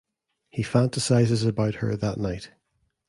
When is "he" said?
0.49-0.63